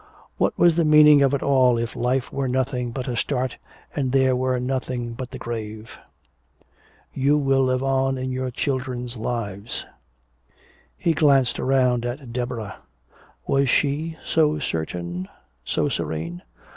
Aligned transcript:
What 0.39 0.57
was 0.57 0.75
the 0.77 0.83
meaning 0.83 1.21
of 1.21 1.31
it 1.35 1.43
all 1.43 1.77
if 1.77 1.95
life 1.95 2.33
were 2.33 2.47
nothing 2.47 2.89
but 2.89 3.07
a 3.07 3.15
start, 3.15 3.57
and 3.95 4.11
there 4.11 4.35
were 4.35 4.59
nothing 4.59 5.13
but 5.13 5.29
the 5.29 5.37
grave? 5.37 5.95
"You 7.13 7.37
will 7.37 7.63
live 7.63 7.83
on 7.83 8.17
in 8.17 8.35
our 8.39 8.49
children's 8.49 9.15
lives." 9.15 9.85
He 10.97 11.13
glanced 11.13 11.59
around 11.59 12.03
at 12.03 12.33
Deborah. 12.33 12.77
Was 13.45 13.69
she 13.69 14.17
so 14.25 14.57
certain, 14.57 15.27
so 15.65 15.87
serene? 15.87 16.41